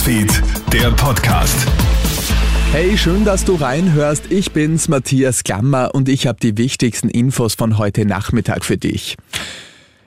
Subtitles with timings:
[0.00, 1.66] Newsfeed, der Podcast.
[2.72, 4.30] Hey, schön, dass du reinhörst.
[4.30, 9.18] Ich bin's, Matthias Klammer, und ich habe die wichtigsten Infos von heute Nachmittag für dich.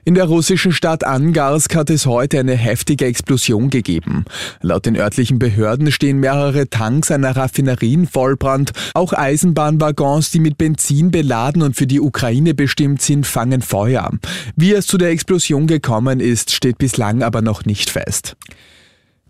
[0.03, 4.25] In der russischen Stadt Angarsk hat es heute eine heftige Explosion gegeben.
[4.61, 8.71] Laut den örtlichen Behörden stehen mehrere Tanks einer Raffinerie in Vollbrand.
[8.95, 14.09] Auch Eisenbahnwaggons, die mit Benzin beladen und für die Ukraine bestimmt sind, fangen Feuer.
[14.55, 18.35] Wie es zu der Explosion gekommen ist, steht bislang aber noch nicht fest.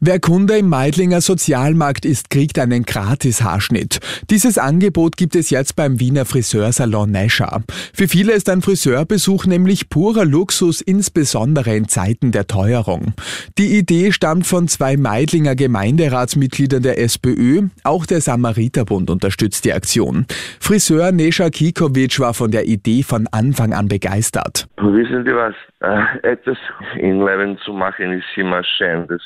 [0.05, 4.01] Wer Kunde im Meidlinger Sozialmarkt ist, kriegt einen Gratis-Haarschnitt.
[4.29, 7.61] Dieses Angebot gibt es jetzt beim Wiener Friseursalon Nescher.
[7.93, 13.13] Für viele ist ein Friseurbesuch nämlich purer Luxus, insbesondere in Zeiten der Teuerung.
[13.57, 17.69] Die Idee stammt von zwei Meidlinger Gemeinderatsmitgliedern der SPÖ.
[17.85, 20.25] Auch der Samariterbund unterstützt die Aktion.
[20.59, 24.67] Friseur Nescha Kikovic war von der Idee von Anfang an begeistert.
[24.75, 25.55] Wissen Sie was?
[25.79, 26.57] Äh, etwas
[26.97, 29.07] in Leben zu machen ist immer schön.
[29.07, 29.21] Das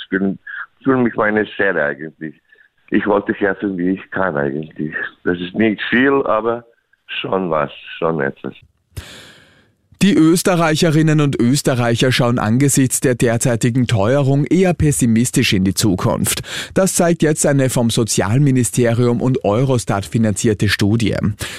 [0.87, 2.41] fühle mich meine Seele eigentlich.
[2.91, 4.95] Ich wollte helfen, wie ich kann eigentlich.
[5.25, 6.63] Das ist nicht viel, aber
[7.07, 8.53] schon was, schon etwas.
[10.07, 16.43] Die Österreicherinnen und Österreicher schauen angesichts der derzeitigen Teuerung eher pessimistisch in die Zukunft.
[16.73, 21.17] Das zeigt jetzt eine vom Sozialministerium und Eurostat finanzierte Studie.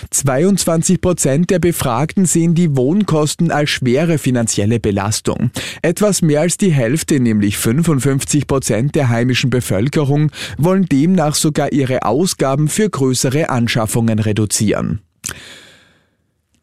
[0.09, 5.51] 22 Prozent der Befragten sehen die Wohnkosten als schwere finanzielle Belastung.
[5.83, 12.07] Etwas mehr als die Hälfte, nämlich 55 Prozent der heimischen Bevölkerung, wollen demnach sogar ihre
[12.07, 15.03] Ausgaben für größere Anschaffungen reduzieren.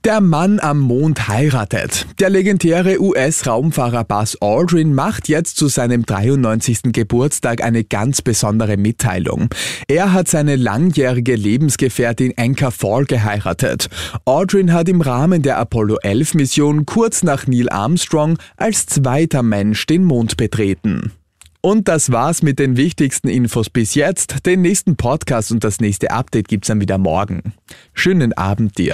[0.05, 2.05] Der Mann am Mond heiratet.
[2.19, 6.93] Der legendäre US-Raumfahrer Buzz Aldrin macht jetzt zu seinem 93.
[6.93, 9.49] Geburtstag eine ganz besondere Mitteilung.
[9.87, 13.89] Er hat seine langjährige Lebensgefährtin Anka Fall geheiratet.
[14.25, 19.87] Aldrin hat im Rahmen der Apollo 11 Mission kurz nach Neil Armstrong als zweiter Mensch
[19.87, 21.13] den Mond betreten.
[21.61, 24.45] Und das war's mit den wichtigsten Infos bis jetzt.
[24.45, 27.55] Den nächsten Podcast und das nächste Update gibt's dann wieder morgen.
[27.95, 28.93] Schönen Abend dir.